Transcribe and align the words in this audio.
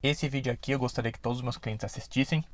Esse 0.00 0.28
vídeo 0.28 0.52
aqui 0.52 0.70
eu 0.70 0.78
gostaria 0.78 1.10
que 1.10 1.18
todos 1.18 1.38
os 1.38 1.42
meus 1.42 1.56
clientes 1.56 1.84
assistissem 1.84 2.44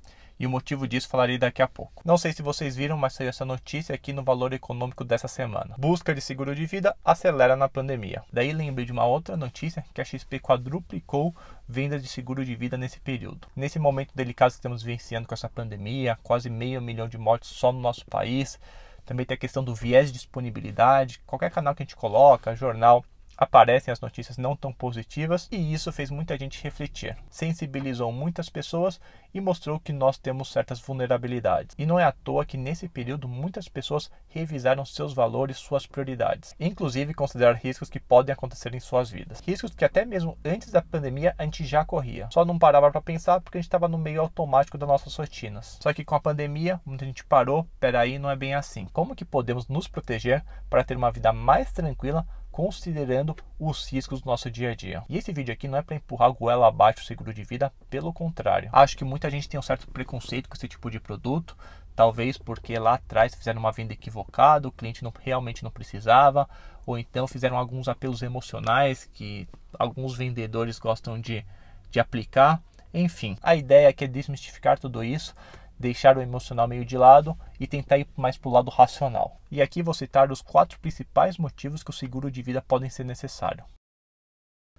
e 0.41 0.47
o 0.47 0.51
motivo 0.51 0.89
disso 0.89 1.11
falarei 1.11 1.37
daqui 1.37 1.61
a 1.61 1.69
pouco. 1.69 2.03
Não 2.03 2.17
sei 2.17 2.33
se 2.33 2.41
vocês 2.41 2.75
viram, 2.75 2.97
mas 2.97 3.13
saiu 3.13 3.29
essa 3.29 3.45
notícia 3.45 3.95
aqui 3.95 4.15
no 4.15 4.25
Valor 4.25 4.55
Econômico 4.55 5.05
dessa 5.05 5.29
semana. 5.29 5.75
Busca 5.77 6.15
de 6.15 6.23
seguro 6.23 6.55
de 6.55 6.65
vida 6.65 6.97
acelera 7.05 7.55
na 7.55 7.69
pandemia. 7.69 8.25
Daí 8.33 8.51
lembrei 8.51 8.87
de 8.87 8.93
uma 8.93 9.05
outra 9.05 9.37
notícia 9.37 9.85
que 9.93 10.01
a 10.01 10.05
XP 10.07 10.41
quadruplicou 10.41 11.37
vendas 11.69 12.03
de 12.03 12.09
seguro 12.09 12.43
de 12.47 12.55
vida 12.57 12.79
nesse 12.79 12.99
período. 12.99 13.47
Nesse 13.55 13.79
momento 13.79 14.15
delicado 14.15 14.53
que 14.53 14.57
estamos 14.57 14.83
vivenciando 14.83 15.29
com 15.29 15.35
essa 15.35 15.51
pandemia, 15.51 16.19
quase 16.23 16.49
meio 16.49 16.81
milhão 16.81 17.07
de 17.07 17.19
mortes 17.19 17.51
só 17.51 17.71
no 17.71 17.79
nosso 17.79 18.07
país, 18.07 18.59
também 19.05 19.27
tem 19.27 19.35
a 19.35 19.39
questão 19.39 19.63
do 19.63 19.75
viés 19.75 20.07
de 20.07 20.15
disponibilidade. 20.15 21.21
Qualquer 21.27 21.51
canal 21.51 21.75
que 21.75 21.83
a 21.83 21.85
gente 21.85 21.95
coloca, 21.95 22.57
jornal, 22.57 23.05
aparecem 23.37 23.93
as 23.93 24.01
notícias 24.01 24.39
não 24.39 24.57
tão 24.57 24.73
positivas 24.73 25.49
e 25.51 25.73
isso 25.73 25.93
fez 25.93 26.11
muita 26.11 26.39
gente 26.39 26.63
refletir. 26.63 27.17
Sensibilizou 27.29 28.13
muitas 28.13 28.49
pessoas 28.49 29.01
e 29.33 29.41
mostrou 29.41 29.81
que 29.81 29.93
nós 29.93 30.17
temos 30.17 30.51
certas 30.51 30.81
vulnerabilidades. 30.81 31.75
E 31.79 31.85
não 31.85 31.99
é 31.99 32.05
à 32.05 32.13
toa 32.13 32.45
que 32.45 32.57
nesse 32.57 32.89
período 32.89 33.29
muitas 33.29 33.69
pessoas 33.69 34.11
revisaram 34.29 34.85
seus 34.85 35.13
valores, 35.13 35.57
suas 35.57 35.87
prioridades, 35.87 36.55
inclusive 36.59 37.15
considerar 37.15 37.55
riscos 37.55 37.91
que 37.91 37.99
podem 37.99 38.33
acontecer 38.33 38.75
em 38.75 38.81
suas 38.81 39.11
vidas. 39.11 39.41
Riscos 39.41 39.75
que 39.75 39.85
até 39.85 40.05
mesmo 40.05 40.39
antes 40.45 40.71
da 40.71 40.81
pandemia 40.81 41.35
a 41.37 41.45
gente 41.45 41.65
já 41.65 41.85
corria. 41.85 42.29
Só 42.31 42.45
não 42.45 42.59
parava 42.59 42.91
para 42.91 43.01
pensar 43.01 43.41
porque 43.41 43.59
a 43.59 43.61
gente 43.61 43.69
estava 43.69 43.89
no 43.89 43.99
meio 43.99 44.21
automático 44.21 44.79
das 44.79 44.89
nossas 44.89 45.15
rotinas. 45.17 45.79
Só 45.83 45.93
que 45.93 46.05
com 46.05 46.15
a 46.15 46.21
pandemia, 46.21 46.81
muita 46.85 47.05
gente 47.05 47.25
parou, 47.25 47.67
peraí, 47.81 48.19
não 48.19 48.31
é 48.31 48.37
bem 48.37 48.55
assim. 48.55 48.87
Como 48.93 49.17
que 49.17 49.25
podemos 49.25 49.69
nos 49.69 49.89
proteger 49.89 50.45
para 50.71 50.85
ter 50.85 50.97
uma 50.97 51.11
vida 51.11 51.33
mais 51.33 51.73
tranquila 51.73 52.27
considerando 52.55 53.35
os 53.59 53.91
riscos 53.91 54.21
do 54.21 54.27
nosso 54.27 54.49
dia 54.49 54.71
a 54.71 54.75
dia. 54.77 55.03
E 55.09 55.19
esse 55.19 55.33
vídeo 55.33 55.53
aqui 55.53 55.67
não 55.67 55.77
é 55.77 55.83
para 55.83 55.97
empurrar 55.97 56.31
o 56.31 56.35
goela 56.35 56.69
abaixo 56.69 57.01
o 57.01 57.05
seguro 57.05 57.35
de 57.35 57.43
vida, 57.43 57.73
pelo 57.91 58.13
contrário. 58.13 58.71
Acho 58.73 58.97
que 58.97 59.03
muita 59.03 59.29
gente 59.29 59.49
tem 59.49 59.59
um 59.59 59.63
certo 59.63 59.89
preconceito 59.89 60.49
com 60.49 60.55
esse 60.55 60.69
tipo 60.69 60.89
de 60.89 61.01
produto, 61.01 61.57
talvez 61.97 62.39
porque 62.39 62.79
lá 62.79 62.95
atrás 62.95 63.35
fizeram 63.35 63.59
uma 63.59 63.73
venda 63.73 63.93
equivocada, 63.93 64.69
o 64.69 64.73
cliente 64.73 65.03
não, 65.03 65.13
realmente 65.21 65.65
não 65.65 65.71
precisava, 65.71 66.49
ou 66.87 66.97
então 66.97 67.27
fizeram 67.27 67.59
alguns 67.59 67.89
apelos 67.89 68.23
emocionais 68.23 69.11
que 69.13 69.49
alguns 69.77 70.17
vendedores 70.17 70.79
gostam 70.79 71.21
de, 71.21 71.45
de 71.91 71.99
aplicar. 71.99 72.63
Enfim, 72.97 73.37
a 73.43 73.57
ideia 73.57 73.89
aqui 73.89 74.05
é 74.05 74.07
desmistificar 74.07 74.79
tudo 74.79 75.03
isso 75.03 75.35
deixar 75.79 76.17
o 76.17 76.23
emocional 76.23 76.67
meio 76.69 76.85
de 76.85 76.97
lado 76.97 77.37
e 77.59 77.67
tentar 77.67 77.99
ir 77.99 78.07
mais 78.17 78.37
para 78.37 78.49
o 78.49 78.53
lado 78.53 78.71
racional. 78.71 79.41
E 79.51 79.61
aqui 79.61 79.83
vou 79.83 79.95
citar 79.95 80.31
os 80.31 80.43
quatro 80.43 80.79
principais 80.79 81.39
motivos 81.39 81.83
que 81.83 81.91
o 81.91 81.95
seguro 81.95 82.31
de 82.31 82.43
vida 82.43 82.63
podem 82.63 82.91
ser 82.91 83.05
necessário. 83.05 83.65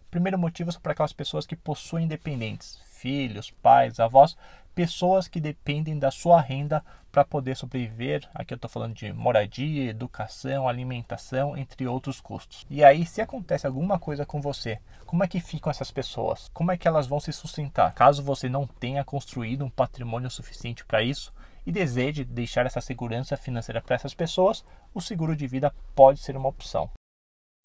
Primeiro 0.09 0.39
motivo 0.39 0.71
são 0.71 0.81
para 0.81 0.93
aquelas 0.93 1.13
pessoas 1.13 1.45
que 1.45 1.55
possuem 1.55 2.07
dependentes, 2.07 2.79
filhos, 2.85 3.51
pais, 3.51 3.99
avós, 3.99 4.37
pessoas 4.75 5.27
que 5.29 5.39
dependem 5.39 5.97
da 5.97 6.11
sua 6.11 6.41
renda 6.41 6.83
para 7.11 7.23
poder 7.23 7.55
sobreviver. 7.55 8.29
Aqui 8.35 8.53
eu 8.53 8.57
estou 8.57 8.69
falando 8.69 8.93
de 8.93 9.13
moradia, 9.13 9.89
educação, 9.89 10.67
alimentação, 10.67 11.55
entre 11.55 11.87
outros 11.87 12.19
custos. 12.19 12.65
E 12.69 12.83
aí, 12.83 13.05
se 13.05 13.21
acontece 13.21 13.65
alguma 13.65 13.97
coisa 13.97 14.25
com 14.25 14.41
você, 14.41 14.79
como 15.05 15.23
é 15.23 15.27
que 15.27 15.39
ficam 15.39 15.71
essas 15.71 15.91
pessoas? 15.91 16.49
Como 16.53 16.73
é 16.73 16.77
que 16.77 16.87
elas 16.87 17.07
vão 17.07 17.21
se 17.21 17.31
sustentar? 17.31 17.93
Caso 17.93 18.21
você 18.21 18.49
não 18.49 18.67
tenha 18.67 19.05
construído 19.05 19.63
um 19.63 19.69
patrimônio 19.69 20.29
suficiente 20.29 20.83
para 20.83 21.01
isso 21.01 21.33
e 21.65 21.71
deseje 21.71 22.25
deixar 22.25 22.65
essa 22.65 22.81
segurança 22.81 23.37
financeira 23.37 23.81
para 23.81 23.95
essas 23.95 24.13
pessoas, 24.13 24.63
o 24.93 25.01
seguro 25.01 25.35
de 25.35 25.47
vida 25.47 25.73
pode 25.95 26.19
ser 26.19 26.35
uma 26.35 26.49
opção. 26.49 26.89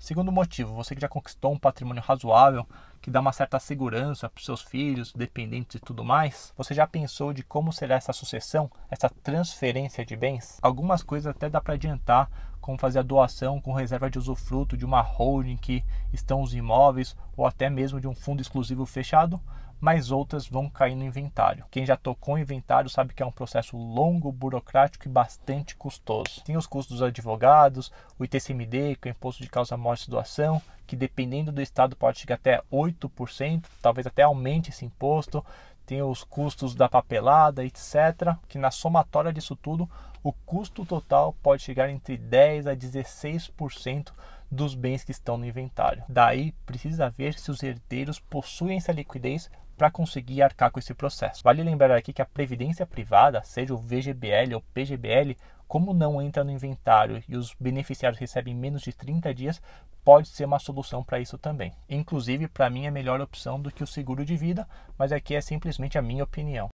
Segundo 0.00 0.32
motivo, 0.32 0.74
você 0.74 0.94
que 0.94 1.00
já 1.02 1.10
conquistou 1.10 1.52
um 1.52 1.58
patrimônio 1.58 2.02
razoável, 2.02 2.66
que 3.02 3.10
dá 3.10 3.20
uma 3.20 3.34
certa 3.34 3.58
segurança 3.58 4.30
para 4.30 4.38
os 4.38 4.46
seus 4.46 4.62
filhos, 4.62 5.12
dependentes 5.12 5.74
e 5.74 5.78
tudo 5.78 6.02
mais, 6.02 6.54
você 6.56 6.72
já 6.72 6.86
pensou 6.86 7.34
de 7.34 7.42
como 7.42 7.70
será 7.70 7.96
essa 7.96 8.10
sucessão, 8.14 8.70
essa 8.90 9.10
transferência 9.10 10.02
de 10.02 10.16
bens? 10.16 10.58
Algumas 10.62 11.02
coisas 11.02 11.26
até 11.26 11.50
dá 11.50 11.60
para 11.60 11.74
adiantar, 11.74 12.30
como 12.62 12.78
fazer 12.78 13.00
a 13.00 13.02
doação 13.02 13.60
com 13.60 13.74
reserva 13.74 14.08
de 14.08 14.18
usufruto 14.18 14.74
de 14.74 14.86
uma 14.86 15.02
holding 15.02 15.58
que 15.58 15.84
estão 16.14 16.40
os 16.40 16.54
imóveis 16.54 17.14
ou 17.36 17.46
até 17.46 17.68
mesmo 17.68 18.00
de 18.00 18.08
um 18.08 18.14
fundo 18.14 18.40
exclusivo 18.40 18.86
fechado, 18.86 19.38
mas 19.80 20.10
outras 20.10 20.46
vão 20.46 20.68
cair 20.68 20.94
no 20.94 21.04
inventário. 21.04 21.64
Quem 21.70 21.86
já 21.86 21.96
tocou 21.96 22.38
inventário 22.38 22.90
sabe 22.90 23.14
que 23.14 23.22
é 23.22 23.26
um 23.26 23.32
processo 23.32 23.76
longo, 23.76 24.30
burocrático 24.30 25.08
e 25.08 25.10
bastante 25.10 25.74
custoso. 25.74 26.42
Tem 26.44 26.56
os 26.56 26.66
custos 26.66 26.98
dos 26.98 27.06
advogados, 27.06 27.90
o 28.18 28.24
ITCMD, 28.24 28.96
que 28.96 29.08
é 29.08 29.10
o 29.10 29.14
Imposto 29.14 29.42
de 29.42 29.48
Causa 29.48 29.76
Morte 29.76 30.06
e 30.06 30.10
Doação, 30.10 30.60
que 30.86 30.94
dependendo 30.94 31.50
do 31.50 31.62
estado 31.62 31.96
pode 31.96 32.18
chegar 32.18 32.34
até 32.34 32.60
8%, 32.70 33.64
talvez 33.80 34.06
até 34.06 34.22
aumente 34.22 34.70
esse 34.70 34.84
imposto. 34.84 35.44
Tem 35.86 36.02
os 36.02 36.22
custos 36.22 36.74
da 36.74 36.88
papelada, 36.88 37.64
etc. 37.64 38.36
Que 38.48 38.58
na 38.58 38.70
somatória 38.70 39.32
disso 39.32 39.56
tudo, 39.56 39.88
o 40.22 40.32
custo 40.32 40.84
total 40.84 41.34
pode 41.42 41.62
chegar 41.62 41.88
entre 41.88 42.16
10 42.16 42.66
a 42.66 42.76
16% 42.76 44.12
dos 44.50 44.74
bens 44.74 45.04
que 45.04 45.12
estão 45.12 45.36
no 45.36 45.46
inventário. 45.46 46.02
Daí 46.08 46.52
precisa 46.66 47.08
ver 47.08 47.38
se 47.38 47.50
os 47.50 47.62
herdeiros 47.62 48.18
possuem 48.18 48.76
essa 48.76 48.92
liquidez 48.92 49.50
para 49.80 49.90
conseguir 49.90 50.42
arcar 50.42 50.70
com 50.70 50.78
esse 50.78 50.92
processo. 50.92 51.42
Vale 51.42 51.62
lembrar 51.62 51.90
aqui 51.96 52.12
que 52.12 52.20
a 52.20 52.26
previdência 52.26 52.86
privada, 52.86 53.42
seja 53.42 53.72
o 53.72 53.78
VGBL 53.78 54.54
ou 54.54 54.60
PGBL, 54.74 55.34
como 55.66 55.94
não 55.94 56.20
entra 56.20 56.44
no 56.44 56.50
inventário 56.50 57.24
e 57.26 57.34
os 57.34 57.54
beneficiários 57.58 58.20
recebem 58.20 58.54
menos 58.54 58.82
de 58.82 58.92
30 58.92 59.32
dias, 59.32 59.62
pode 60.04 60.28
ser 60.28 60.44
uma 60.44 60.58
solução 60.58 61.02
para 61.02 61.18
isso 61.18 61.38
também. 61.38 61.72
Inclusive, 61.88 62.46
para 62.46 62.68
mim 62.68 62.84
é 62.84 62.90
melhor 62.90 63.22
opção 63.22 63.58
do 63.58 63.72
que 63.72 63.82
o 63.82 63.86
seguro 63.86 64.22
de 64.22 64.36
vida, 64.36 64.68
mas 64.98 65.12
aqui 65.12 65.34
é 65.34 65.40
simplesmente 65.40 65.96
a 65.96 66.02
minha 66.02 66.24
opinião. 66.24 66.68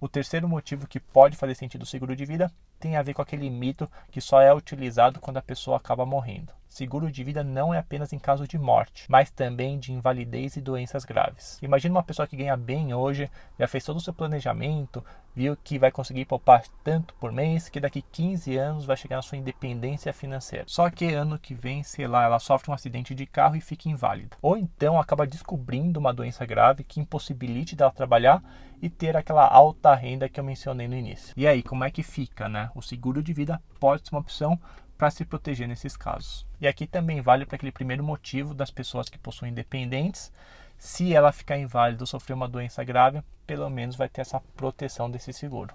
O 0.00 0.08
terceiro 0.08 0.48
motivo 0.48 0.86
que 0.86 1.00
pode 1.00 1.36
fazer 1.36 1.56
sentido 1.56 1.82
o 1.82 1.86
seguro 1.86 2.14
de 2.14 2.24
vida 2.24 2.52
tem 2.78 2.94
a 2.94 3.02
ver 3.02 3.14
com 3.14 3.22
aquele 3.22 3.50
mito 3.50 3.90
que 4.12 4.20
só 4.20 4.40
é 4.40 4.54
utilizado 4.54 5.18
quando 5.18 5.38
a 5.38 5.42
pessoa 5.42 5.76
acaba 5.76 6.06
morrendo. 6.06 6.52
Seguro 6.72 7.12
de 7.12 7.22
vida 7.22 7.44
não 7.44 7.74
é 7.74 7.76
apenas 7.76 8.14
em 8.14 8.18
caso 8.18 8.48
de 8.48 8.58
morte, 8.58 9.04
mas 9.06 9.30
também 9.30 9.78
de 9.78 9.92
invalidez 9.92 10.56
e 10.56 10.60
doenças 10.62 11.04
graves. 11.04 11.58
Imagina 11.60 11.96
uma 11.96 12.02
pessoa 12.02 12.26
que 12.26 12.34
ganha 12.34 12.56
bem 12.56 12.94
hoje, 12.94 13.30
já 13.58 13.68
fez 13.68 13.84
todo 13.84 13.98
o 13.98 14.00
seu 14.00 14.14
planejamento, 14.14 15.04
viu 15.36 15.54
que 15.54 15.78
vai 15.78 15.90
conseguir 15.90 16.24
poupar 16.24 16.64
tanto 16.82 17.12
por 17.16 17.30
mês, 17.30 17.68
que 17.68 17.78
daqui 17.78 18.00
15 18.00 18.56
anos 18.56 18.86
vai 18.86 18.96
chegar 18.96 19.16
na 19.16 19.22
sua 19.22 19.36
independência 19.36 20.14
financeira. 20.14 20.64
Só 20.66 20.88
que 20.88 21.12
ano 21.12 21.38
que 21.38 21.52
vem, 21.52 21.82
sei 21.82 22.06
lá, 22.06 22.24
ela 22.24 22.38
sofre 22.38 22.70
um 22.70 22.74
acidente 22.74 23.14
de 23.14 23.26
carro 23.26 23.54
e 23.54 23.60
fica 23.60 23.90
inválida. 23.90 24.34
Ou 24.40 24.56
então 24.56 24.98
acaba 24.98 25.26
descobrindo 25.26 26.00
uma 26.00 26.14
doença 26.14 26.46
grave 26.46 26.84
que 26.84 27.00
impossibilite 27.00 27.76
dela 27.76 27.90
trabalhar 27.90 28.42
e 28.80 28.88
ter 28.88 29.14
aquela 29.14 29.46
alta 29.46 29.94
renda 29.94 30.26
que 30.26 30.40
eu 30.40 30.44
mencionei 30.44 30.88
no 30.88 30.96
início. 30.96 31.34
E 31.36 31.46
aí, 31.46 31.62
como 31.62 31.84
é 31.84 31.90
que 31.90 32.02
fica, 32.02 32.48
né? 32.48 32.70
O 32.74 32.80
seguro 32.80 33.22
de 33.22 33.34
vida 33.34 33.62
pode 33.78 34.08
ser 34.08 34.14
uma 34.14 34.22
opção 34.22 34.58
para 35.02 35.10
se 35.10 35.24
proteger 35.24 35.66
nesses 35.66 35.96
casos. 35.96 36.46
E 36.60 36.68
aqui 36.68 36.86
também 36.86 37.20
vale 37.20 37.44
para 37.44 37.56
aquele 37.56 37.72
primeiro 37.72 38.04
motivo 38.04 38.54
das 38.54 38.70
pessoas 38.70 39.08
que 39.08 39.18
possuem 39.18 39.52
dependentes. 39.52 40.30
Se 40.78 41.12
ela 41.12 41.32
ficar 41.32 41.58
inválida 41.58 42.04
ou 42.04 42.06
sofrer 42.06 42.34
uma 42.34 42.46
doença 42.46 42.84
grave, 42.84 43.20
pelo 43.44 43.68
menos 43.68 43.96
vai 43.96 44.08
ter 44.08 44.20
essa 44.20 44.38
proteção 44.56 45.10
desse 45.10 45.32
seguro. 45.32 45.74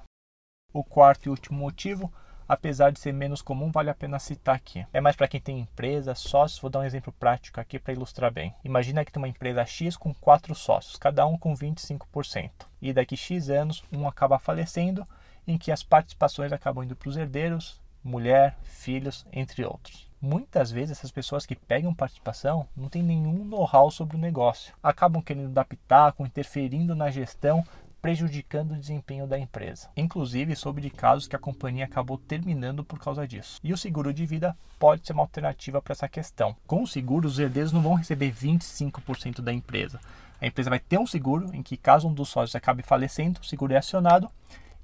O 0.72 0.82
quarto 0.82 1.26
e 1.26 1.30
último 1.30 1.60
motivo, 1.60 2.10
apesar 2.48 2.90
de 2.90 3.02
ser 3.02 3.12
menos 3.12 3.42
comum, 3.42 3.70
vale 3.70 3.90
a 3.90 3.94
pena 3.94 4.18
citar 4.18 4.56
aqui. 4.56 4.88
É 4.94 5.02
mais 5.02 5.18
para 5.18 5.28
quem 5.28 5.42
tem 5.42 5.60
empresa, 5.60 6.16
sócios. 6.16 6.62
Vou 6.62 6.70
dar 6.70 6.80
um 6.80 6.86
exemplo 6.86 7.12
prático 7.12 7.60
aqui 7.60 7.78
para 7.78 7.92
ilustrar 7.92 8.32
bem. 8.32 8.56
Imagina 8.64 9.04
que 9.04 9.12
tem 9.12 9.22
uma 9.22 9.28
empresa 9.28 9.66
X 9.66 9.98
com 9.98 10.14
quatro 10.14 10.56
sócios, 10.56 10.96
cada 10.96 11.28
um 11.28 11.38
com 11.38 11.54
25%. 11.54 12.50
E 12.82 12.94
daqui 12.94 13.18
X 13.18 13.50
anos, 13.50 13.84
um 13.92 14.08
acaba 14.08 14.40
falecendo 14.40 15.06
em 15.46 15.58
que 15.58 15.70
as 15.70 15.84
participações 15.84 16.54
acabam 16.54 16.86
indo 16.86 16.96
para 16.96 17.10
os 17.10 17.18
herdeiros, 17.18 17.82
mulher, 18.08 18.58
filhos, 18.64 19.26
entre 19.32 19.66
outros. 19.66 20.08
Muitas 20.20 20.72
vezes 20.72 20.98
essas 20.98 21.12
pessoas 21.12 21.46
que 21.46 21.56
pegam 21.56 21.94
participação 21.94 22.68
não 22.76 22.90
têm 22.90 23.04
nenhum 23.04 23.46
know-how 23.46 23.92
sobre 23.92 24.18
o 24.18 24.20
negócio, 24.20 24.74
acabam 24.82 25.22
querendo 25.22 25.50
dar 25.50 25.66
pitaco, 25.66 26.26
interferindo 26.26 26.96
na 26.96 27.12
gestão, 27.12 27.64
prejudicando 28.02 28.72
o 28.72 28.78
desempenho 28.78 29.28
da 29.28 29.38
empresa. 29.38 29.90
Inclusive, 29.96 30.56
soube 30.56 30.82
de 30.82 30.90
casos 30.90 31.28
que 31.28 31.36
a 31.36 31.40
companhia 31.40 31.86
acabou 31.86 32.18
terminando 32.18 32.84
por 32.84 32.98
causa 32.98 33.28
disso. 33.28 33.60
E 33.64 33.74
o 33.74 33.78
seguro 33.78 34.14
de 34.14 34.26
vida 34.26 34.58
pode 34.80 35.06
ser 35.06 35.14
uma 35.14 35.24
alternativa 35.24 35.82
para 35.82 35.94
essa 35.94 36.08
questão. 36.08 36.56
Com 36.66 36.84
o 36.84 36.88
seguro, 36.88 37.28
os 37.28 37.38
herdeiros 37.38 37.72
não 37.72 37.82
vão 37.82 37.96
receber 37.96 38.32
25% 38.32 39.42
da 39.42 39.54
empresa. 39.54 40.00
A 40.40 40.48
empresa 40.48 40.70
vai 40.70 40.80
ter 40.80 41.00
um 41.00 41.08
seguro 41.08 41.54
em 41.54 41.62
que, 41.62 41.76
caso 41.76 42.08
um 42.08 42.14
dos 42.14 42.30
sócios 42.30 42.56
acabe 42.56 42.82
falecendo, 42.82 43.40
o 43.42 43.46
seguro 43.46 43.74
é 43.74 43.78
acionado 43.78 44.30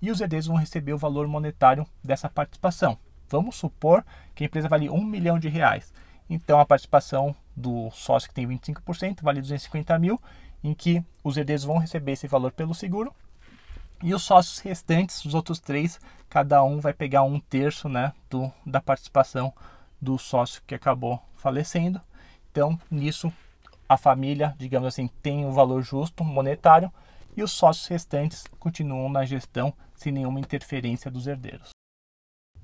e 0.01 0.11
os 0.11 0.19
herdeiros 0.19 0.47
vão 0.47 0.57
receber 0.57 0.93
o 0.93 0.97
valor 0.97 1.27
monetário 1.27 1.87
dessa 2.03 2.29
participação. 2.29 2.97
Vamos 3.29 3.55
supor 3.55 4.05
que 4.35 4.43
a 4.43 4.47
empresa 4.47 4.67
vale 4.67 4.89
um 4.89 5.03
milhão 5.03 5.39
de 5.39 5.49
reais. 5.49 5.93
Então 6.29 6.59
a 6.59 6.65
participação 6.65 7.35
do 7.55 7.89
sócio 7.91 8.29
que 8.29 8.35
tem 8.35 8.47
25% 8.47 9.21
vale 9.21 9.41
250 9.41 9.97
mil, 9.99 10.19
em 10.63 10.73
que 10.73 11.03
os 11.23 11.37
herdeiros 11.37 11.63
vão 11.63 11.77
receber 11.77 12.13
esse 12.13 12.27
valor 12.27 12.51
pelo 12.51 12.73
seguro. 12.73 13.13
E 14.01 14.13
os 14.13 14.23
sócios 14.23 14.59
restantes, 14.59 15.23
os 15.23 15.33
outros 15.33 15.59
três, 15.59 15.99
cada 16.29 16.63
um 16.63 16.79
vai 16.79 16.93
pegar 16.93 17.23
um 17.23 17.39
terço 17.39 17.87
né, 17.87 18.11
do, 18.29 18.51
da 18.65 18.81
participação 18.81 19.53
do 20.01 20.17
sócio 20.17 20.61
que 20.67 20.75
acabou 20.75 21.21
falecendo. 21.35 22.01
Então, 22.51 22.79
nisso, 22.91 23.31
a 23.87 23.97
família, 23.97 24.55
digamos 24.57 24.87
assim, 24.87 25.07
tem 25.21 25.45
um 25.45 25.51
valor 25.51 25.81
justo 25.81 26.23
monetário 26.23 26.91
e 27.35 27.43
os 27.43 27.51
sócios 27.51 27.87
restantes 27.87 28.43
continuam 28.59 29.09
na 29.09 29.25
gestão 29.25 29.73
sem 29.95 30.11
nenhuma 30.11 30.39
interferência 30.39 31.09
dos 31.09 31.27
herdeiros. 31.27 31.72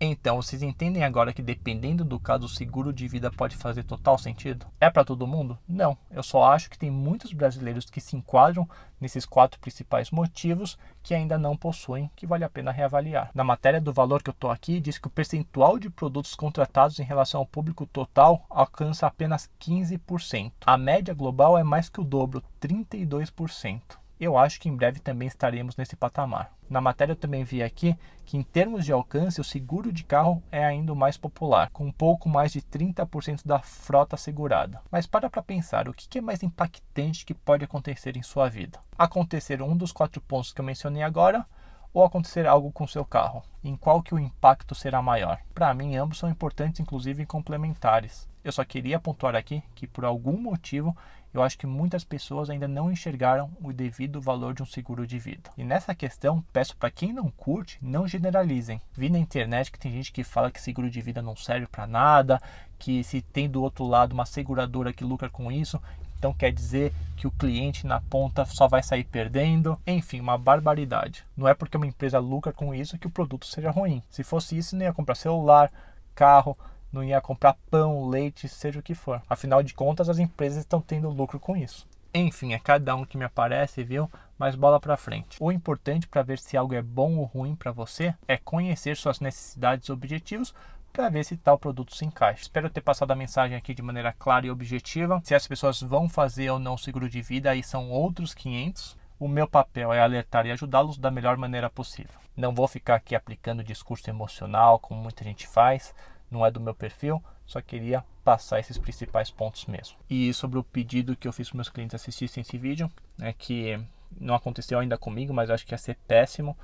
Então, 0.01 0.41
vocês 0.41 0.63
entendem 0.63 1.03
agora 1.03 1.33
que 1.33 1.41
dependendo 1.41 2.05
do 2.05 2.17
caso, 2.17 2.45
o 2.45 2.49
seguro 2.49 2.93
de 2.93 3.05
vida 3.05 3.29
pode 3.29 3.57
fazer 3.57 3.83
total 3.83 4.17
sentido? 4.17 4.65
É 4.79 4.89
para 4.89 5.03
todo 5.03 5.27
mundo? 5.27 5.59
Não. 5.67 5.97
Eu 6.09 6.23
só 6.23 6.45
acho 6.45 6.69
que 6.69 6.79
tem 6.79 6.89
muitos 6.89 7.33
brasileiros 7.33 7.89
que 7.89 7.99
se 7.99 8.15
enquadram 8.15 8.65
nesses 8.99 9.25
quatro 9.25 9.59
principais 9.59 10.09
motivos 10.09 10.77
que 11.03 11.13
ainda 11.13 11.37
não 11.37 11.57
possuem, 11.57 12.09
que 12.15 12.25
vale 12.25 12.45
a 12.45 12.49
pena 12.49 12.71
reavaliar. 12.71 13.29
Na 13.33 13.43
matéria 13.43 13.81
do 13.81 13.91
valor 13.91 14.23
que 14.23 14.29
eu 14.29 14.33
estou 14.33 14.49
aqui, 14.49 14.79
diz 14.79 14.97
que 14.97 15.07
o 15.07 15.11
percentual 15.11 15.77
de 15.77 15.89
produtos 15.89 16.33
contratados 16.33 16.97
em 16.99 17.03
relação 17.03 17.41
ao 17.41 17.45
público 17.45 17.85
total 17.85 18.45
alcança 18.49 19.05
apenas 19.05 19.49
15%. 19.59 20.53
A 20.65 20.77
média 20.77 21.13
global 21.13 21.57
é 21.57 21.63
mais 21.63 21.89
que 21.89 21.99
o 21.99 22.05
dobro, 22.05 22.41
32% 22.61 23.99
eu 24.19 24.37
acho 24.37 24.59
que 24.59 24.67
em 24.67 24.75
breve 24.75 24.99
também 24.99 25.27
estaremos 25.27 25.77
nesse 25.77 25.95
patamar. 25.95 26.51
Na 26.69 26.81
matéria 26.81 27.13
eu 27.13 27.17
também 27.17 27.43
vi 27.43 27.63
aqui 27.63 27.97
que 28.25 28.37
em 28.37 28.43
termos 28.43 28.85
de 28.85 28.91
alcance 28.91 29.41
o 29.41 29.43
seguro 29.43 29.91
de 29.91 30.03
carro 30.03 30.43
é 30.51 30.63
ainda 30.63 30.93
mais 30.93 31.17
popular, 31.17 31.69
com 31.71 31.85
um 31.85 31.91
pouco 31.91 32.27
mais 32.27 32.51
de 32.51 32.61
30% 32.61 33.45
da 33.45 33.59
frota 33.59 34.17
segurada. 34.17 34.81
Mas 34.91 35.07
para 35.07 35.29
para 35.29 35.41
pensar, 35.41 35.87
o 35.87 35.93
que 35.93 36.19
é 36.19 36.21
mais 36.21 36.43
impactante 36.43 37.25
que 37.25 37.33
pode 37.33 37.63
acontecer 37.63 38.17
em 38.17 38.21
sua 38.21 38.49
vida? 38.49 38.79
Acontecer 38.97 39.61
um 39.61 39.75
dos 39.75 39.91
quatro 39.91 40.21
pontos 40.21 40.51
que 40.51 40.61
eu 40.61 40.65
mencionei 40.65 41.01
agora 41.01 41.45
ou 41.93 42.03
acontecer 42.03 42.45
algo 42.45 42.71
com 42.71 42.85
seu 42.85 43.03
carro? 43.03 43.41
Em 43.63 43.75
qual 43.75 44.03
que 44.03 44.13
o 44.13 44.19
impacto 44.19 44.75
será 44.75 45.01
maior? 45.01 45.39
Para 45.53 45.73
mim, 45.73 45.95
ambos 45.95 46.19
são 46.19 46.29
importantes, 46.29 46.79
inclusive 46.79 47.25
complementares. 47.25 48.27
Eu 48.43 48.51
só 48.51 48.63
queria 48.63 48.99
pontuar 48.99 49.35
aqui 49.35 49.63
que 49.75 49.85
por 49.87 50.05
algum 50.05 50.37
motivo 50.37 50.95
eu 51.33 51.43
acho 51.43 51.57
que 51.57 51.67
muitas 51.67 52.03
pessoas 52.03 52.49
ainda 52.49 52.67
não 52.67 52.91
enxergaram 52.91 53.51
o 53.61 53.71
devido 53.71 54.21
valor 54.21 54.53
de 54.53 54.63
um 54.63 54.65
seguro 54.65 55.05
de 55.05 55.19
vida. 55.19 55.49
E 55.57 55.63
nessa 55.63 55.93
questão, 55.93 56.43
peço 56.51 56.75
para 56.75 56.89
quem 56.91 57.13
não 57.13 57.29
curte, 57.29 57.77
não 57.81 58.07
generalizem. 58.07 58.81
Vi 58.93 59.09
na 59.09 59.19
internet 59.19 59.71
que 59.71 59.79
tem 59.79 59.91
gente 59.91 60.11
que 60.11 60.23
fala 60.23 60.51
que 60.51 60.61
seguro 60.61 60.89
de 60.89 61.01
vida 61.01 61.21
não 61.21 61.35
serve 61.35 61.67
para 61.67 61.85
nada, 61.85 62.41
que 62.77 63.03
se 63.03 63.21
tem 63.21 63.49
do 63.49 63.61
outro 63.61 63.85
lado 63.85 64.13
uma 64.13 64.25
seguradora 64.25 64.93
que 64.93 65.03
lucra 65.03 65.29
com 65.29 65.51
isso, 65.51 65.79
então 66.19 66.33
quer 66.33 66.51
dizer 66.51 66.93
que 67.15 67.25
o 67.25 67.31
cliente 67.31 67.87
na 67.87 68.01
ponta 68.01 68.45
só 68.45 68.67
vai 68.67 68.83
sair 68.83 69.05
perdendo. 69.05 69.79
Enfim, 69.87 70.19
uma 70.19 70.37
barbaridade. 70.37 71.25
Não 71.35 71.47
é 71.47 71.53
porque 71.53 71.77
uma 71.77 71.87
empresa 71.87 72.19
lucra 72.19 72.51
com 72.51 72.75
isso 72.75 72.97
que 72.97 73.07
o 73.07 73.11
produto 73.11 73.45
seja 73.45 73.71
ruim. 73.71 74.03
Se 74.09 74.21
fosse 74.21 74.57
isso, 74.57 74.75
não 74.75 74.83
ia 74.83 74.93
comprar 74.93 75.15
celular, 75.15 75.71
carro, 76.13 76.57
não 76.91 77.03
ia 77.03 77.21
comprar 77.21 77.57
pão, 77.69 78.07
leite, 78.07 78.47
seja 78.47 78.79
o 78.79 78.83
que 78.83 78.95
for. 78.95 79.21
Afinal 79.29 79.61
de 79.61 79.73
contas, 79.73 80.09
as 80.09 80.19
empresas 80.19 80.59
estão 80.59 80.81
tendo 80.81 81.09
lucro 81.09 81.39
com 81.39 81.55
isso. 81.55 81.87
Enfim, 82.13 82.53
é 82.53 82.59
cada 82.59 82.95
um 82.95 83.05
que 83.05 83.17
me 83.17 83.25
aparece, 83.25 83.83
viu? 83.83 84.09
Mas 84.37 84.55
bola 84.55 84.79
para 84.79 84.97
frente. 84.97 85.37
O 85.39 85.51
importante 85.51 86.07
para 86.07 86.23
ver 86.23 86.39
se 86.39 86.57
algo 86.57 86.73
é 86.73 86.81
bom 86.81 87.17
ou 87.17 87.25
ruim 87.25 87.55
para 87.55 87.71
você 87.71 88.15
é 88.27 88.35
conhecer 88.35 88.97
suas 88.97 89.19
necessidades 89.19 89.87
e 89.87 89.91
objetivos 89.91 90.53
para 90.91 91.09
ver 91.09 91.23
se 91.23 91.37
tal 91.37 91.59
produto 91.59 91.95
se 91.95 92.03
encaixa. 92.05 92.41
Espero 92.41 92.69
ter 92.69 92.81
passado 92.81 93.11
a 93.11 93.15
mensagem 93.15 93.55
aqui 93.55 93.75
de 93.75 93.83
maneira 93.83 94.11
clara 94.11 94.47
e 94.47 94.51
objetiva. 94.51 95.21
Se 95.23 95.35
as 95.35 95.47
pessoas 95.47 95.81
vão 95.81 96.09
fazer 96.09 96.49
ou 96.49 96.57
não 96.57 96.77
seguro 96.77 97.07
de 97.07 97.21
vida, 97.21 97.51
aí 97.51 97.61
são 97.61 97.91
outros 97.91 98.33
500. 98.33 98.97
O 99.19 99.27
meu 99.27 99.47
papel 99.47 99.93
é 99.93 100.01
alertar 100.01 100.47
e 100.47 100.51
ajudá-los 100.51 100.97
da 100.97 101.11
melhor 101.11 101.37
maneira 101.37 101.69
possível. 101.69 102.15
Não 102.35 102.55
vou 102.55 102.67
ficar 102.67 102.95
aqui 102.95 103.13
aplicando 103.13 103.63
discurso 103.63 104.09
emocional, 104.09 104.79
como 104.79 105.01
muita 105.01 105.23
gente 105.23 105.45
faz 105.45 105.93
não 106.29 106.45
é 106.45 106.51
do 106.51 106.59
meu 106.59 106.73
perfil, 106.73 107.23
só 107.45 107.61
queria 107.61 108.03
passar 108.23 108.59
esses 108.59 108.77
principais 108.77 109.31
pontos 109.31 109.65
mesmo. 109.65 109.97
E 110.09 110.33
sobre 110.33 110.59
o 110.59 110.63
pedido 110.63 111.15
que 111.15 111.27
eu 111.27 111.33
fiz 111.33 111.49
para 111.49 111.57
meus 111.57 111.69
clientes 111.69 111.95
assistissem 111.95 112.41
esse 112.41 112.57
vídeo, 112.57 112.91
é 113.19 113.33
que 113.33 113.79
não 114.19 114.35
aconteceu 114.35 114.79
ainda 114.79 114.97
comigo, 114.97 115.33
mas 115.33 115.49
acho 115.49 115.65
que 115.65 115.73
ia 115.73 115.77
ser 115.77 115.97
péssimo 116.07 116.57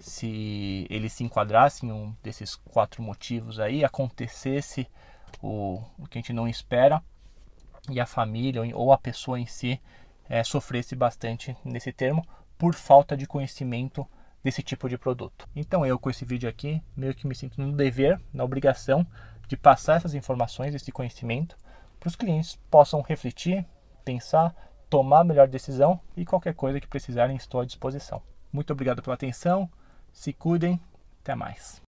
se 0.00 0.86
eles 0.90 1.12
se 1.12 1.24
enquadrassem 1.24 1.88
em 1.88 1.92
um 1.92 2.14
desses 2.22 2.56
quatro 2.56 3.02
motivos 3.02 3.60
aí, 3.60 3.84
acontecesse 3.84 4.88
o, 5.40 5.82
o 5.98 6.06
que 6.06 6.18
a 6.18 6.20
gente 6.20 6.32
não 6.32 6.48
espera 6.48 7.02
e 7.90 8.00
a 8.00 8.06
família 8.06 8.62
ou 8.74 8.92
a 8.92 8.98
pessoa 8.98 9.38
em 9.38 9.46
si 9.46 9.80
é, 10.28 10.42
sofresse 10.42 10.96
bastante 10.96 11.56
nesse 11.64 11.92
termo 11.92 12.26
por 12.56 12.74
falta 12.74 13.16
de 13.16 13.26
conhecimento 13.26 14.06
desse 14.44 14.62
tipo 14.62 14.88
de 14.88 14.98
produto. 14.98 15.48
Então 15.56 15.84
eu 15.84 15.98
com 15.98 16.10
esse 16.10 16.24
vídeo 16.24 16.48
aqui 16.48 16.82
meio 16.94 17.14
que 17.14 17.26
me 17.26 17.34
sinto 17.34 17.60
no 17.60 17.72
dever, 17.72 18.20
na 18.32 18.44
obrigação 18.44 19.06
de 19.48 19.56
passar 19.56 19.96
essas 19.96 20.14
informações, 20.14 20.74
esse 20.74 20.92
conhecimento 20.92 21.56
para 21.98 22.08
os 22.08 22.16
clientes 22.16 22.58
possam 22.70 23.00
refletir, 23.00 23.66
pensar, 24.04 24.54
tomar 24.90 25.20
a 25.20 25.24
melhor 25.24 25.48
decisão 25.48 25.98
e 26.14 26.24
qualquer 26.24 26.54
coisa 26.54 26.78
que 26.78 26.86
precisarem 26.86 27.36
estou 27.36 27.60
à 27.60 27.64
disposição. 27.64 28.22
Muito 28.52 28.72
obrigado 28.72 29.02
pela 29.02 29.14
atenção, 29.14 29.68
se 30.12 30.32
cuidem, 30.32 30.78
até 31.22 31.34
mais. 31.34 31.83